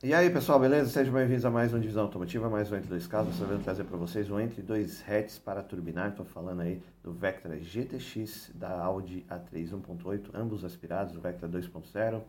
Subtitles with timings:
[0.00, 0.90] E aí pessoal, beleza?
[0.90, 3.32] Sejam bem-vindos a mais um Divisão Automotiva, mais um Entre Dois Carros.
[3.32, 6.10] Estou vendo trazer para vocês um Entre Dois Hatches para turbinar.
[6.10, 12.22] Estou falando aí do Vectra GTX da Audi A3 1.8, ambos aspirados, o Vectra 2.0,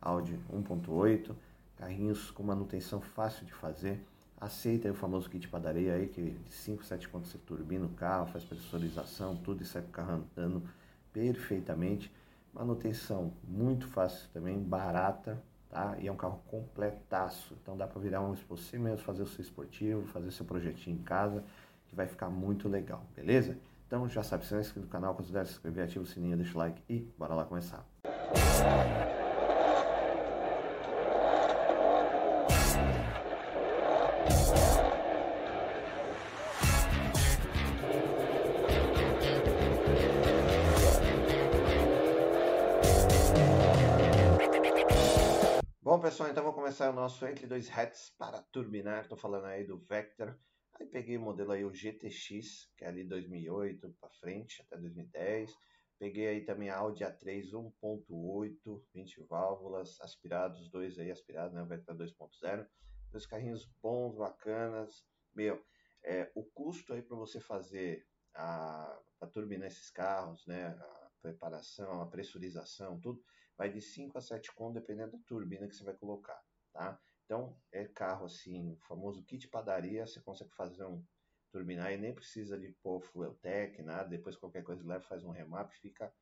[0.00, 1.34] Audi 1.8,
[1.76, 4.00] carrinhos com manutenção fácil de fazer.
[4.40, 8.28] Aceita o famoso kit padaria aí, que de 5, 7 contos você turbina o carro,
[8.28, 10.62] faz pressurização, tudo e sai com o carro andando
[11.12, 12.08] perfeitamente.
[12.54, 15.96] Manutenção muito fácil também, barata, tá?
[15.98, 17.56] E é um carro completaço.
[17.62, 21.02] Então dá para virar um você mesmo, fazer o seu esportivo, fazer seu projetinho em
[21.02, 21.42] casa,
[21.88, 23.56] que vai ficar muito legal, beleza?
[23.86, 26.36] Então já sabe, se não é inscrito no canal, considere se inscrever, ativa o sininho,
[26.36, 27.86] deixa o like e bora lá começar.
[45.96, 49.00] Bom, pessoal, então vou começar o nosso entre dois hats para turbinar.
[49.00, 50.38] Estou falando aí do Vector.
[50.74, 55.56] Aí peguei o modelo aí o GTX, que é ali 2008 para frente, até 2010.
[55.98, 61.66] Peguei aí também a Audi A3 1.8, 20 válvulas, aspirados, dois aí aspirados, né, o
[61.66, 62.66] Vector 2.0.
[63.10, 65.02] Dois carrinhos bons, bacanas.
[65.34, 65.64] Meu,
[66.04, 72.02] é, o custo aí para você fazer a para turbinar esses carros, né, a preparação,
[72.02, 73.24] a pressurização, tudo
[73.56, 76.40] vai de 5 a 7 conto, dependendo da turbina que você vai colocar,
[76.72, 77.00] tá?
[77.24, 81.04] Então, é carro assim, o famoso kit padaria, você consegue fazer um
[81.50, 85.30] turbinar e nem precisa de pôr fuel tech, nada, depois qualquer coisa leva, faz um
[85.30, 86.12] remap, fica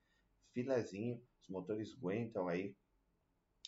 [0.52, 2.76] filezinho, os motores aguentam aí,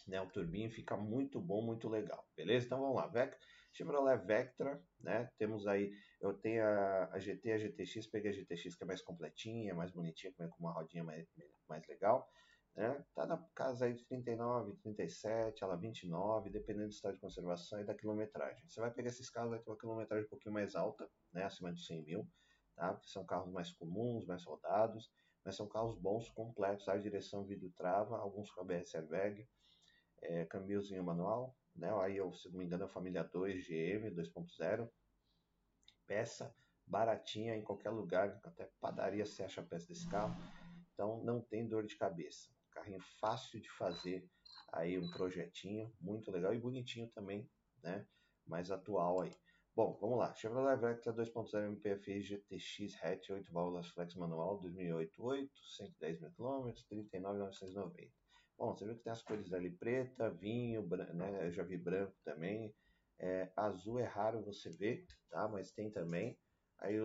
[0.06, 2.66] né, o turbinho fica muito bom, muito legal, beleza?
[2.66, 3.36] Então vamos lá, Vec
[3.72, 8.74] Chevrolet Vectra, né, temos aí, eu tenho a, a GT, a GTX, peguei a GTX
[8.74, 11.26] que é mais completinha, mais bonitinha, com uma rodinha mais,
[11.68, 12.30] mais legal,
[12.76, 13.02] né?
[13.14, 17.84] Tá na casa aí de 39, 37, ela 29, dependendo do estado de conservação e
[17.84, 18.68] da quilometragem.
[18.68, 21.44] Você vai pegar esses carros, vai ter uma quilometragem um pouquinho mais alta, né?
[21.44, 22.28] acima de 100 mil,
[22.74, 22.92] tá?
[22.92, 25.10] Porque são carros mais comuns, mais rodados,
[25.42, 29.48] mas são carros bons, completos, a direção, vidro trava, alguns com ABS airbag,
[30.20, 31.90] é, câmbiozinho manual, né?
[32.02, 34.90] Aí, eu, se não me engano, é a família 2 GM 2.0,
[36.06, 36.54] peça
[36.86, 40.36] baratinha em qualquer lugar, até padaria você acha a peça desse carro,
[40.92, 44.28] então não tem dor de cabeça carrinho fácil de fazer
[44.72, 47.50] aí um projetinho muito legal e bonitinho também,
[47.82, 48.06] né?
[48.46, 49.32] Mais atual aí.
[49.74, 50.34] Bom, vamos lá.
[50.34, 58.10] Chevrolet Vectra 2.0 MPFI GTX hatch 8 válvulas flex manual 2008, 110 mil km, 39.990.
[58.58, 61.46] Bom, você viu que tem as cores ali preta, vinho, né?
[61.46, 62.74] Eu já vi branco também.
[63.18, 65.46] É, azul é raro você ver, tá?
[65.48, 66.38] Mas tem também.
[66.78, 66.96] Aí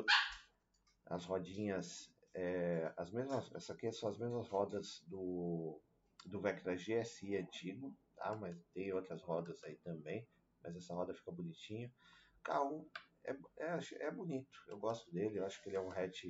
[1.07, 5.81] as rodinhas é, as mesmas, essa aqui são as mesmas rodas do,
[6.25, 8.35] do Vectra GSI antigo, tá?
[8.35, 10.27] Mas tem outras rodas aí também,
[10.63, 11.91] mas essa roda fica bonitinha.
[12.43, 12.85] K1
[13.25, 16.25] é, é, é bonito, eu gosto dele, eu acho que ele é um hatch,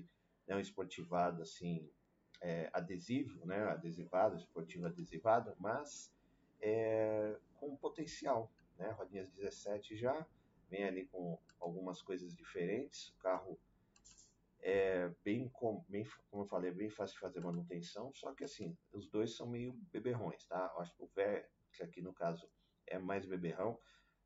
[0.48, 1.90] é um esportivado assim,
[2.42, 3.64] é, adesivo, né?
[3.66, 6.12] Adesivado, esportivo adesivado, mas
[6.60, 8.90] é, com potencial, né?
[8.92, 10.26] Rodinhas 17 já,
[10.70, 13.60] vem ali com algumas coisas diferentes, o carro
[14.62, 18.44] é bem, com, bem, como eu falei, é bem fácil de fazer manutenção, só que
[18.44, 20.72] assim, os dois são meio beberrões, tá?
[20.76, 22.50] Eu acho que o Ver, que aqui no caso
[22.88, 23.80] é mais beberrão,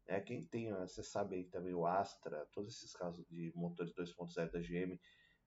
[0.07, 0.19] né?
[0.21, 4.59] Quem tem, você sabe aí também o Astra, todos esses casos de motores 2.0 da
[4.59, 4.99] GM,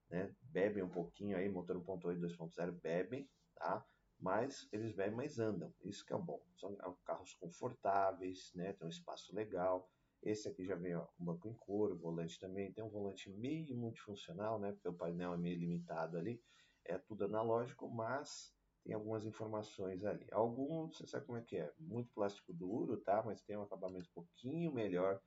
[0.09, 0.35] né?
[0.41, 3.85] Bebem um pouquinho aí, motor 1.8 2.0 bebem, tá?
[4.19, 6.43] Mas eles bebem, mas andam, isso que é bom.
[6.57, 8.73] São carros confortáveis, né?
[8.73, 9.89] Tem um espaço legal,
[10.21, 12.71] esse aqui já vem ó, com banco em couro, volante também.
[12.73, 14.71] Tem um volante meio multifuncional, né?
[14.71, 16.41] Porque o painel é meio limitado ali.
[16.85, 18.53] É tudo analógico, mas
[18.83, 20.27] tem algumas informações ali.
[20.31, 21.71] Alguns, você sabe como é que é?
[21.77, 23.23] Muito plástico duro, tá?
[23.23, 25.21] Mas tem um acabamento um pouquinho melhor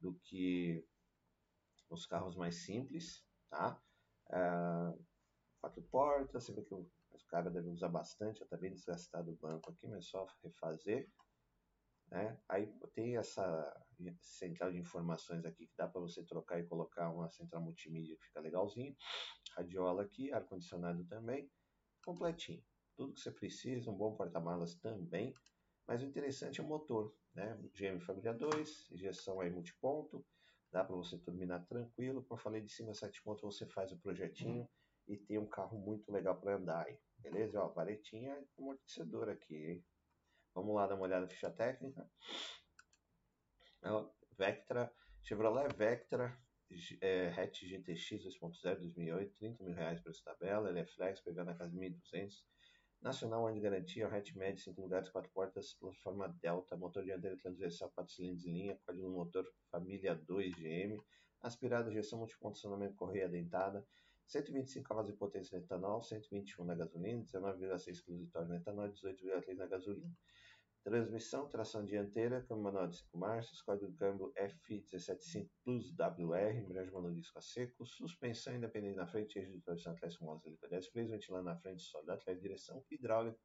[0.00, 0.84] do que
[1.90, 3.80] os carros mais simples, tá?
[4.30, 4.94] Ah,
[5.60, 6.90] quatro portas, você vê que o,
[7.32, 11.08] cara deve usar bastante, está bem desgastado o banco aqui, mas é só refazer.
[12.12, 12.38] Né?
[12.46, 13.86] Aí tem essa
[14.20, 18.26] central de informações aqui que dá para você trocar e colocar uma central multimídia que
[18.26, 18.94] fica legalzinho.
[19.56, 21.50] Radiola aqui, ar-condicionado também,
[22.04, 22.62] completinho.
[22.94, 25.34] Tudo que você precisa, um bom porta-malas também.
[25.86, 27.58] Mas o interessante é o motor, né?
[27.72, 30.22] GM Família 2, injeção aí multiponto,
[30.70, 32.22] dá para você turbinar tranquilo.
[32.24, 34.68] Como eu falei, de 5 a 7 pontos você faz o projetinho
[35.08, 36.98] e tem um carro muito legal para andar aí.
[37.16, 37.58] Beleza?
[37.58, 39.84] Ó, varetinha amortecedor aqui, hein?
[40.54, 42.08] Vamos lá dar uma olhada na ficha técnica.
[44.36, 46.36] Vectra, Chevrolet Vectra
[47.00, 51.54] é, hatch GTX 2.0 2008, 30 mil reais essa tabela, ele é flex, pegando a
[51.54, 52.32] casa de 1.200.
[53.00, 57.90] Nacional ano de garantia, hatch médio, 5 lugares, 4 portas, plataforma Delta, motor dianteiro transversal,
[57.90, 61.02] 4 cilindros em linha, código motor família 2 GM,
[61.40, 63.84] aspirado, gestão multiponto, acionamento correia dentada,
[64.32, 68.88] 125 cavalos de potência no etanol, 121 na gasolina, 19,6 kg de torque no etanol,
[68.88, 70.16] 18,3 na gasolina.
[70.82, 76.92] Transmissão, tração dianteira, câmbio manual de 5 marchas, código de câmbio F175 Plus WR, embreagem
[76.92, 80.88] manual disco a seco, suspensão independente na frente, eixo de torção atlético móvel helica 10
[80.88, 83.38] freios, ventilando na frente, sólido atrás, direção hidráulica,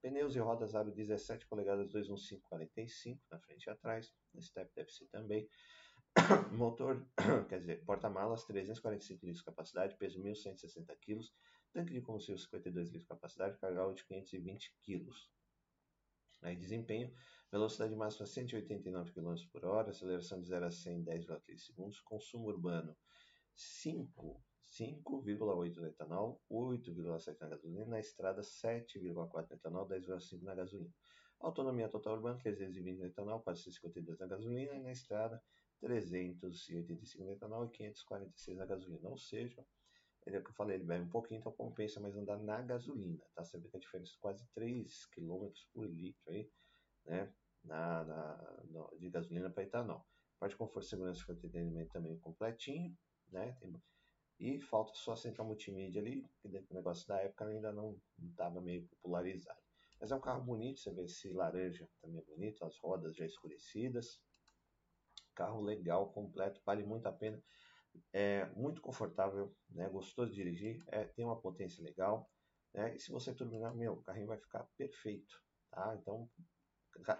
[0.00, 5.46] pneus e rodas aro 17 polegadas 21545 na frente e atrás, step deve ser também,
[6.52, 7.06] motor,
[7.48, 11.20] quer dizer, porta-malas 345 litros de capacidade, peso 1160 kg,
[11.72, 15.10] tanque de combustível 52 litros de capacidade, carga de 520 kg.
[16.42, 17.12] Aí, desempenho,
[17.50, 22.48] velocidade máxima 189 km por hora, aceleração de 0 a 100 em 10,3 segundos, consumo
[22.48, 22.96] urbano
[23.54, 30.92] 5, 5,8 no etanol, 8,7 na gasolina, na estrada 7,4 no etanol, 10,5 na gasolina.
[31.38, 35.42] Autonomia total urbana 320 no etanol, 452 na gasolina, e na estrada
[35.82, 39.08] 385 no etanol e 546 na gasolina.
[39.08, 39.66] Ou seja,
[40.24, 42.62] ele é o que eu falei, ele bebe um pouquinho, então compensa mais andar na
[42.62, 43.44] gasolina, tá?
[43.44, 46.50] Você vê que a diferença é quase 3 km por litro aí,
[47.04, 47.32] né?
[47.64, 50.06] Na, na no, de gasolina para etanol.
[50.38, 52.96] Parte de conforto, segurança e entretenimento também completinho,
[53.30, 53.56] né?
[53.60, 53.72] Tem,
[54.38, 58.60] e falta só a central multimídia ali, que o negócio da época ainda não estava
[58.60, 59.60] meio popularizado.
[60.00, 63.24] Mas é um carro bonito, você vê esse laranja também é bonito, as rodas já
[63.24, 64.20] escurecidas.
[65.34, 67.42] Carro legal, completo, vale muito a pena
[68.12, 69.88] é muito confortável, né?
[69.88, 72.30] gostoso de dirigir, é, tem uma potência legal,
[72.72, 72.94] né?
[72.94, 75.96] E se você turbinar, meu, o carrinho vai ficar perfeito, tá?
[76.00, 76.30] Então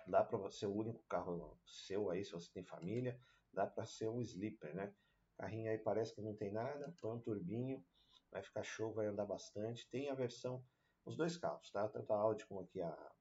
[0.07, 3.19] dá para ser o único carro seu aí, se você tem família,
[3.53, 4.95] dá para ser um sleeper, né?
[5.37, 7.85] Carrinho aí parece que não tem nada, põe um turbinho,
[8.31, 9.89] vai ficar show, vai andar bastante.
[9.91, 10.65] Tem a versão,
[11.05, 11.89] os dois carros, tá?
[11.89, 13.13] Tanto a Audi como aqui a,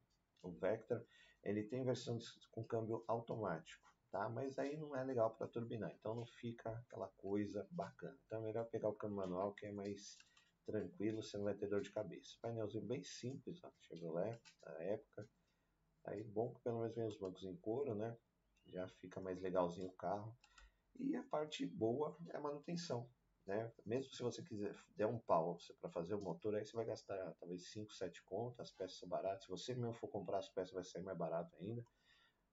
[0.41, 1.05] o Vectra,
[1.43, 2.17] ele tem versão
[2.51, 4.29] com câmbio automático tá?
[4.29, 8.17] Mas aí não é legal para turbinar, então não fica aquela coisa bacana.
[8.25, 10.17] Então é melhor pegar o câmbio manual que é mais
[10.65, 12.37] tranquilo, você não vai ter dor de cabeça.
[12.41, 15.27] Painelzinho bem simples, ó, Chevrolet da época.
[16.05, 18.15] Aí bom que pelo menos vem os bancos em couro, né?
[18.65, 20.37] Já fica mais legalzinho o carro.
[20.99, 23.09] E a parte boa é a manutenção,
[23.45, 23.71] né?
[23.85, 27.33] Mesmo se você quiser der um pau para fazer o motor, aí você vai gastar
[27.39, 29.45] talvez 5, 7 contas, as peças são baratas.
[29.45, 31.83] Se você mesmo for comprar as peças, vai sair mais barato ainda.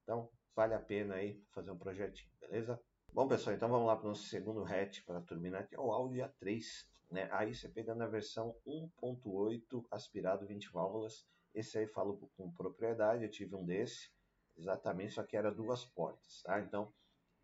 [0.03, 2.81] Então, vale a pena aí fazer um projetinho, beleza?
[3.13, 5.91] Bom, pessoal, então vamos lá para o nosso segundo hatch para turbinar, que é o
[5.91, 6.63] Audi A3.
[7.11, 7.29] Né?
[7.33, 11.27] Aí você pegando a versão 1.8 aspirado 20 válvulas.
[11.55, 14.11] Esse aí falo com propriedade, eu tive um desse,
[14.57, 16.61] exatamente, só que era duas portas, tá?
[16.61, 16.93] Então,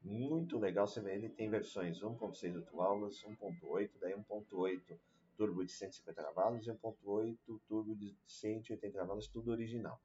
[0.03, 4.99] muito legal, você vê, ele tem versões 1.6 8 válvulas, 1.8, daí 1.8
[5.37, 10.01] turbo de 150 cavalos e 1.8 turbo de 180 cavalos, tudo original.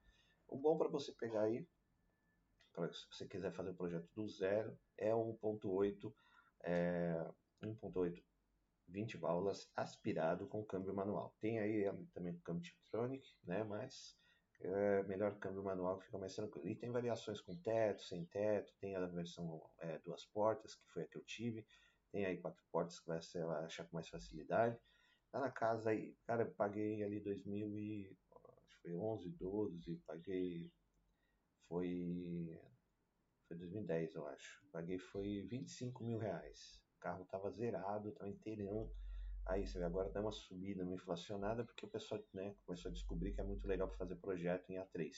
[0.48, 1.68] O bom para você pegar aí
[2.92, 6.14] se você quiser fazer o projeto do zero, é 1.8
[6.64, 7.26] é,
[7.64, 8.24] 1.8
[8.90, 11.36] 20 válvulas aspirado com câmbio manual.
[11.40, 14.18] Tem aí é, também câmbio Tiptronic, né, mas
[14.62, 16.68] é melhor câmbio manual que fica mais tranquilo.
[16.68, 21.04] E tem variações com teto, sem teto, tem a versão é, duas portas, que foi
[21.04, 21.66] a que eu tive,
[22.12, 24.78] tem aí quatro portas que vai, ser, vai achar com mais facilidade.
[25.32, 28.18] Tá na casa aí, cara, eu paguei ali 2000 e,
[28.64, 30.72] acho que foi 11, 12, paguei
[31.70, 32.60] foi,
[33.48, 34.68] foi 2010, eu acho.
[34.72, 36.82] Paguei foi 25 mil reais.
[36.98, 38.92] O carro tava zerado, tava inteirão.
[39.46, 42.94] Aí você vê, agora dá uma subida, uma inflacionada, porque o pessoal né, começou a
[42.94, 45.12] descobrir que é muito legal para fazer projeto em A3.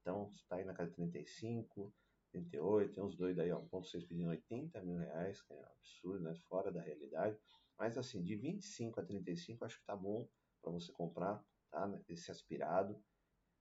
[0.00, 1.94] Então, está aí na casa de 35,
[2.32, 6.24] 38, tem uns doidos aí, ó, 1.6 pedindo 80 mil reais, que é um absurdo,
[6.24, 7.38] né, fora da realidade.
[7.78, 10.28] Mas assim, de 25 a 35, acho que tá bom
[10.60, 13.00] para você comprar, tá, esse aspirado.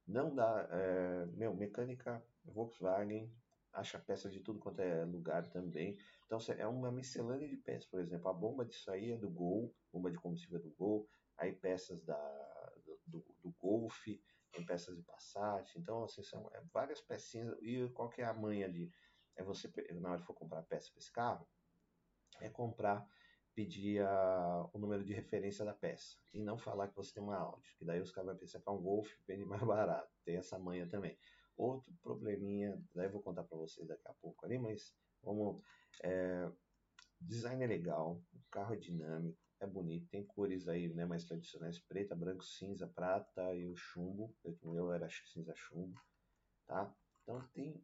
[0.07, 0.67] Não dá.
[0.71, 3.31] É, meu, mecânica Volkswagen
[3.73, 5.97] acha peça de tudo quanto é lugar também.
[6.25, 7.85] Então é uma miscelânea de peças.
[7.85, 12.03] Por exemplo, a bomba aí é do Gol, bomba de combustível do Gol, aí peças
[12.03, 12.71] da,
[13.05, 14.05] do, do Golf,
[14.51, 15.77] tem peças de Passat.
[15.77, 17.57] Então, assim, são é, várias pecinhas.
[17.61, 18.91] E qual que é a manha de.
[19.35, 21.47] É você, na hora que for comprar peça para esse carro,
[22.41, 23.07] é comprar
[23.53, 27.35] pedir a, o número de referência da peça e não falar que você tem uma
[27.35, 30.37] Audi, que daí os caras vão pensar que é um Golf bem mais barato, tem
[30.37, 31.17] essa manha também.
[31.57, 35.61] Outro probleminha, daí eu vou contar para vocês daqui a pouco ali, mas vamos.
[36.03, 36.49] É,
[37.19, 41.77] design é legal, o carro é dinâmico, é bonito, tem cores aí né, mais tradicionais,
[41.77, 46.01] preta, branco, cinza, prata e o chumbo, o meu era cinza chumbo,
[46.65, 46.91] tá?
[47.21, 47.79] Então tem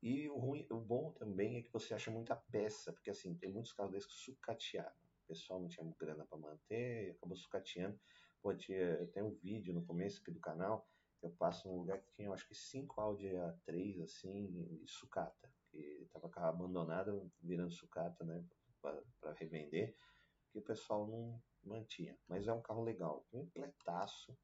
[0.00, 3.50] e o ruim, o bom também é que você acha muita peça, porque assim, tem
[3.50, 7.98] muitos carros desses que sucatearam pessoal não tinha grana para manter e acabou sucateando.
[8.42, 10.88] Pô, tinha, tem um vídeo no começo aqui do canal
[11.22, 16.28] eu passo num lugar que tinha, acho que cinco Audi A3, assim, sucata, que estava
[16.28, 18.44] carro abandonado, virando sucata, né,
[18.80, 19.96] para revender,
[20.50, 22.16] que o pessoal não mantinha.
[22.28, 24.36] Mas é um carro legal, completaço,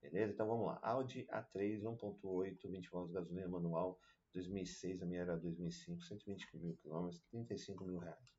[0.00, 0.32] beleza?
[0.32, 3.98] Então vamos lá, Audi A3 1.8, 20 volts gasolina manual,
[4.32, 8.34] 2006, a minha era 2005, 120 mil quilômetros, 35 mil reais.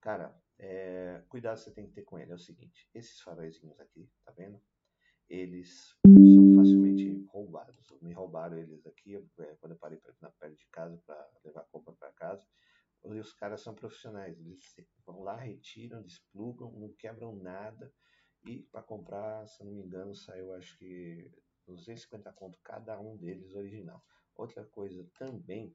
[0.00, 0.89] Cara, é,
[1.30, 2.32] cuidado você tem que ter com ele.
[2.32, 4.60] É o seguinte: esses faróizinhos aqui, tá vendo?
[5.28, 7.88] Eles são facilmente roubados.
[8.02, 11.66] Me roubaram eles aqui é, quando eu parei na perto de casa para levar a
[11.66, 12.44] compra para casa.
[13.04, 14.38] E os caras são profissionais.
[14.40, 14.74] Eles
[15.06, 17.92] vão lá, retiram, desplugam, não quebram nada.
[18.44, 21.30] E para comprar, se não me engano, saiu acho que
[21.66, 24.04] 250 conto cada um deles original.
[24.34, 25.74] Outra coisa também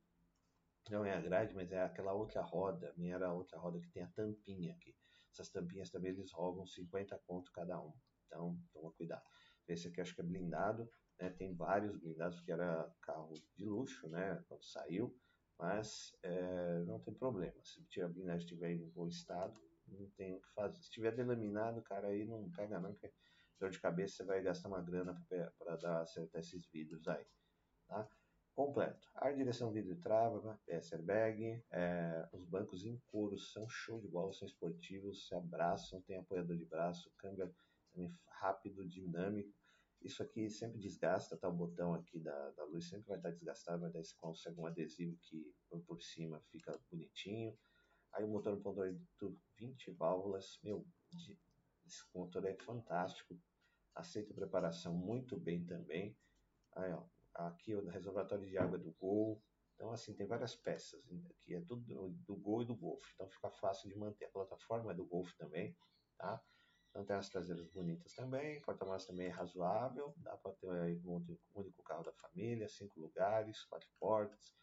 [0.90, 2.94] não é a grade, mas é aquela outra roda.
[2.98, 4.95] Minha era a outra roda que tem a tampinha aqui.
[5.36, 7.94] Essas tampinhas também eles roubam 50 conto cada um.
[8.26, 9.24] Então, toma cuidado.
[9.68, 10.90] Esse aqui acho que é blindado.
[11.20, 11.30] Né?
[11.30, 14.42] Tem vários blindados, que era carro de luxo, né?
[14.48, 15.14] Quando saiu.
[15.60, 17.54] Mas é, não tem problema.
[17.64, 20.76] Se a blindagem estiver em bom estado, não tem o que fazer.
[20.78, 23.12] Se estiver delaminado, cara, aí não pega não, que
[23.60, 25.22] dor de cabeça você vai gastar uma grana
[25.58, 27.26] para dar acertar esses vidros aí.
[27.88, 28.08] Tá?
[28.56, 29.08] Completo.
[29.16, 34.08] Ar, direção, vidro e trava, peça airbag, é, os bancos em couro são show de
[34.08, 37.54] bola, são esportivos, se abraçam, tem apoiador de braço, câmbio
[37.92, 39.54] também rápido, dinâmico.
[40.02, 41.50] Isso aqui sempre desgasta, tá?
[41.50, 44.66] O botão aqui da, da luz sempre vai estar desgastado, mas daí você consegue um
[44.66, 45.54] adesivo que
[45.86, 47.58] por cima fica bonitinho.
[48.14, 50.86] Aí o motor 1.8, 20 válvulas, meu,
[51.86, 53.38] esse motor é fantástico,
[53.94, 56.16] aceita preparação muito bem também.
[56.76, 57.04] Aí, ó,
[57.36, 59.42] aqui o reservatório de água do Gol.
[59.76, 61.04] Então, assim, tem várias peças.
[61.30, 63.04] Aqui é tudo do, Gol e do Golf.
[63.14, 64.26] Então, fica fácil de manter.
[64.26, 65.76] A plataforma é do Golf também,
[66.18, 66.42] tá?
[66.90, 68.62] Então, tem as traseiras bonitas também.
[68.62, 70.14] Porta-malas também é razoável.
[70.18, 71.24] Dá para ter aí um
[71.54, 74.56] único carro da família, cinco lugares, quatro portas.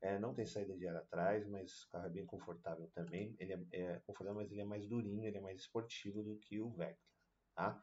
[0.00, 3.36] É, não tem saída de ar atrás, mas o carro é bem confortável também.
[3.38, 6.60] Ele é, é, confortável, mas ele é mais durinho, ele é mais esportivo do que
[6.60, 7.04] o Vectra,
[7.54, 7.82] tá?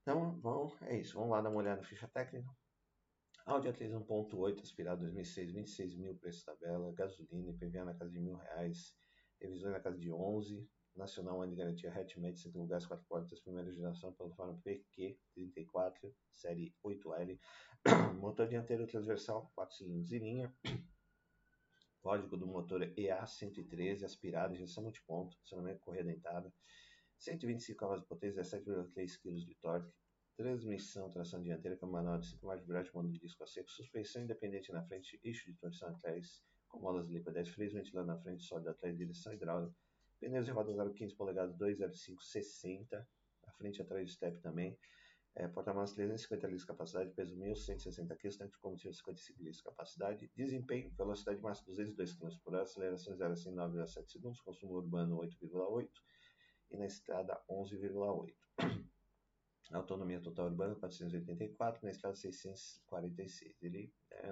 [0.00, 1.14] Então, bom, é isso.
[1.14, 2.48] Vamos lá dar uma olhada na ficha técnica.
[3.46, 8.34] Audi A3 1.8 aspirado 2006, 26 mil preço tabela, gasolina, IPVA na casa de mil
[8.34, 8.92] reais,
[9.40, 13.70] revisões na casa de 11, nacional ano de garantia hatchback, 5 lugares, 4 portas, primeira
[13.70, 17.38] geração, plataforma PQ34, série 8L,
[18.18, 20.52] motor dianteiro transversal, 4 cilindros e linha,
[22.02, 26.52] código do motor é EA113, aspirado, injeção multiponto, acionamento correia dentada,
[27.20, 29.94] 125 cavalos de potência, 17,3 kg de torque,
[30.36, 34.70] transmissão, tração dianteira com manual de 5 marchas de de disco a seco, suspensão independente
[34.70, 38.96] na frente, eixo de torção atrás, com molas líquidas, freios ventilador na frente, sólido atrás,
[38.96, 39.74] direção hidráulica,
[40.20, 43.08] pneus e rodas aro 15 polegadas 205 60,
[43.44, 44.78] a frente atrás de step também,
[45.36, 49.64] é, porta-malas 350 litros de capacidade, peso 1160 kg, tanque de combustível 55 litros de
[49.64, 54.74] capacidade, desempenho, velocidade máxima 202 km por hora, aceleração 0 a 100 9,7 segundos, consumo
[54.74, 55.88] urbano 8,8
[56.70, 58.85] e na estrada 11,8.
[59.72, 63.62] Autonomia total urbana 484, na estrada 646.
[63.62, 64.28] Ele é,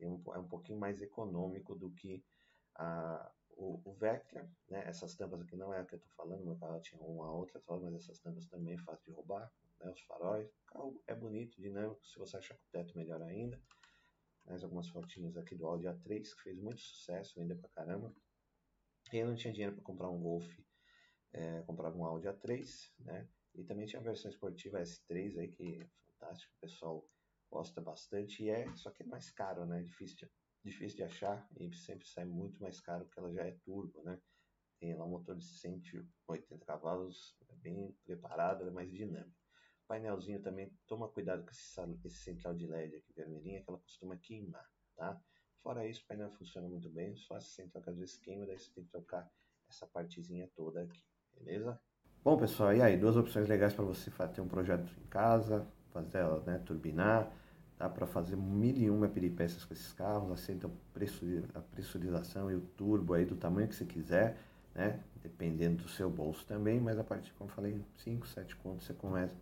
[0.00, 2.24] é, um, é um pouquinho mais econômico do que
[2.76, 4.48] a, o, o Vectra.
[4.68, 4.84] Né?
[4.86, 7.60] Essas tampas aqui não é a que eu estou falando, meu carro tinha uma outra
[7.80, 9.52] mas essas tampas também é fácil de roubar.
[9.80, 9.90] Né?
[9.90, 10.48] Os faróis.
[10.48, 13.60] O carro é bonito, dinâmico, se você achar com o teto melhor ainda.
[14.46, 18.14] Mais algumas fotinhas aqui do Audi A3, que fez muito sucesso, vendeu pra caramba.
[19.12, 20.48] E eu não tinha dinheiro para comprar um Golf,
[21.32, 23.28] é, um Audi A3, né?
[23.54, 27.08] E também tinha a versão esportiva S3 aí, que é fantástico, o pessoal
[27.50, 28.44] gosta bastante.
[28.44, 29.82] E é, só que é mais caro, né?
[29.82, 30.30] Difícil de,
[30.64, 34.20] difícil de achar e sempre sai muito mais caro porque ela já é turbo, né?
[34.78, 39.38] Tem lá um motor de 180 cavalos, é bem preparado, é mais dinâmico.
[39.86, 44.16] Painelzinho também, toma cuidado com esse, esse central de LED aqui vermelhinha, que ela costuma
[44.16, 44.64] queimar,
[44.94, 45.20] tá?
[45.62, 48.58] Fora isso, o painel funciona muito bem, só essa central que às vezes queima, daí
[48.58, 49.30] você tem que trocar
[49.68, 51.02] essa partezinha toda aqui,
[51.34, 51.78] beleza?
[52.22, 52.98] Bom, pessoal, e aí?
[52.98, 57.30] Duas opções legais para você ter um projeto em casa, fazer ela, né, turbinar.
[57.78, 60.70] Dá para fazer mil e uma peripécias com esses carros, aceita
[61.54, 64.36] a pressurização e o turbo aí do tamanho que você quiser,
[64.74, 65.00] né?
[65.22, 68.92] Dependendo do seu bolso também, mas a partir, como eu falei, 5, 7 contos você
[68.92, 69.34] começa.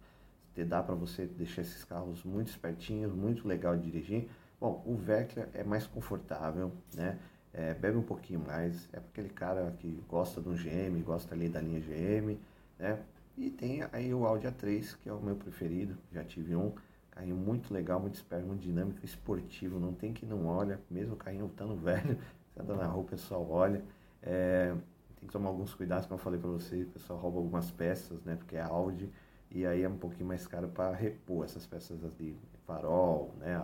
[0.56, 4.28] Dá para você deixar esses carros muito espertinhos, muito legal de dirigir.
[4.60, 7.18] Bom, o Vectra é mais confortável, né?
[7.52, 11.60] É, bebe um pouquinho mais, é aquele cara que gosta do GM, gosta ali da
[11.60, 12.38] linha GM,
[12.78, 12.98] né?
[13.36, 16.72] E tem aí o Audi A3, que é o meu preferido, já tive um,
[17.18, 21.16] carrinho muito legal, muito esperto, muito dinâmico, esportivo, não tem que não olha, mesmo o
[21.16, 22.16] carrinho estando velho,
[22.52, 23.82] você anda na rua, o pessoal olha,
[24.22, 24.72] é,
[25.18, 28.22] tem que tomar alguns cuidados, como eu falei para você, o pessoal rouba algumas peças,
[28.22, 29.10] né, porque é Audi,
[29.50, 33.56] e aí é um pouquinho mais caro para repor essas peças de farol, né,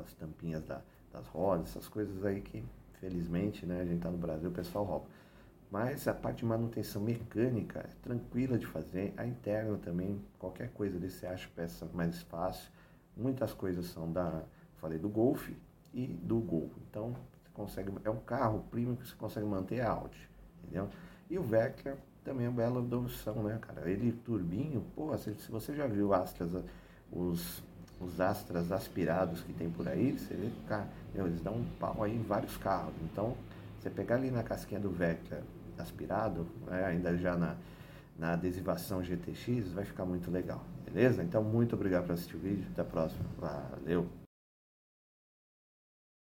[0.00, 0.80] as tampinhas da,
[1.12, 2.64] das rodas, essas coisas aí que,
[3.00, 5.06] felizmente, né, a gente está no Brasil, o pessoal rouba.
[5.74, 11.00] Mas a parte de manutenção mecânica é tranquila de fazer, a interna também, qualquer coisa
[11.00, 12.70] desse você acha peça mais fácil.
[13.16, 14.44] Muitas coisas são da,
[14.76, 15.50] falei, do Golf
[15.92, 16.70] e do Gol.
[16.88, 20.30] Então, você consegue, é um carro premium que você consegue manter a Audi,
[20.62, 20.88] entendeu?
[21.28, 23.90] E o Vectra também é uma bela opção, né, cara?
[23.90, 26.52] Ele turbinho, pô, se, se você já viu Astras,
[27.10, 27.64] os,
[28.00, 32.14] os Astras aspirados que tem por aí, você vê que eles dão um pau aí
[32.14, 32.94] em vários carros.
[33.02, 33.36] Então,
[33.80, 35.42] você pegar ali na casquinha do Vectra
[35.78, 37.56] aspirado, né, ainda já na,
[38.18, 41.22] na adesivação GTX, vai ficar muito legal, beleza?
[41.22, 44.23] Então, muito obrigado por assistir o vídeo, até a próxima, valeu!